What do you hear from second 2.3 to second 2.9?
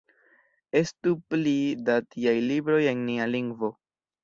libroj